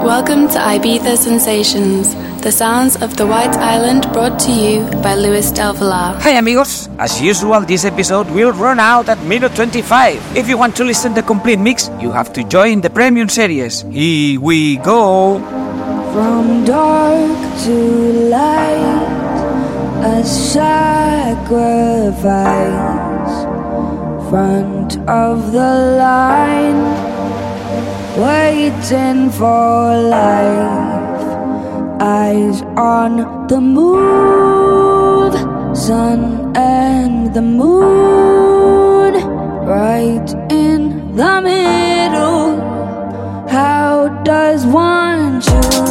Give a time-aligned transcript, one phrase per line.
[0.00, 5.50] Welcome to Ibiza Sensations, the sounds of the White Island brought to you by Luis
[5.52, 6.16] Del Villar.
[6.24, 10.36] Hi amigos, as usual this episode will run out at minute 25.
[10.36, 13.28] If you want to listen to the complete mix, you have to join the premium
[13.28, 13.82] series.
[13.92, 15.38] Here we go.
[16.14, 17.76] From dark to
[18.32, 19.04] light,
[20.00, 21.60] a sacrifice.
[24.30, 27.09] Front of the line,
[28.16, 31.20] waiting for life.
[32.00, 35.34] Eyes on the move,
[35.76, 39.14] sun and the moon,
[39.66, 42.58] right in the middle.
[43.48, 45.89] How does one choose?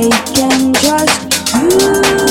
[0.00, 2.27] I can trust you.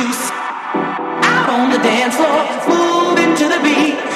[0.00, 4.09] juice out on the dance floor, moving to the beat.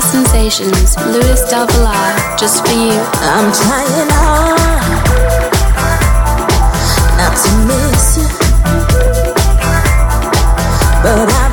[0.00, 2.98] Other sensations, Louis Davala, just for you.
[3.20, 4.96] I'm trying hard
[7.18, 8.28] not to miss you,
[11.02, 11.49] but I.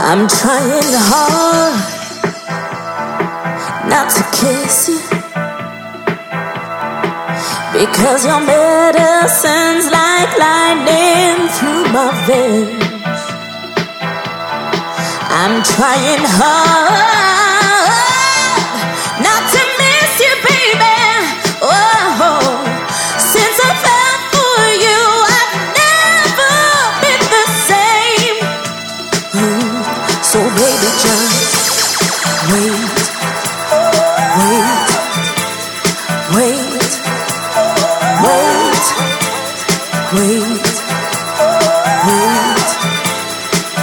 [0.00, 1.74] I'm trying hard
[3.90, 5.00] not to kiss you
[7.72, 13.22] because your medicine's like lightning through my veins.
[15.30, 17.47] I'm trying hard.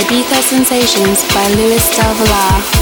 [0.00, 2.81] Ibiza Sensations by Luis Del Villar.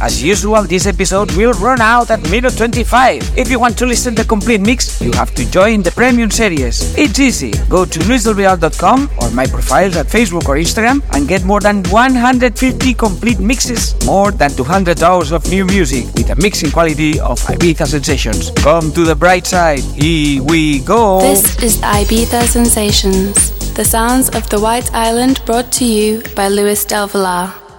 [0.00, 3.38] as usual this episode will run out at minute 25.
[3.38, 6.96] If you want to listen the complete mix, you have to join the premium series.
[6.96, 7.52] It's easy.
[7.68, 12.94] Go to luisdelvillar.com or my profiles at Facebook or Instagram and get more than 150
[12.94, 17.86] complete mixes, more than 200 hours of new music with a mixing quality of Ibiza
[17.86, 18.50] Sensations.
[18.62, 19.80] Come to the bright side.
[19.80, 21.20] Here we go.
[21.20, 26.84] This is Ibiza Sensations, the sounds of the White Island brought to you by Luis
[26.84, 27.69] Del Villar.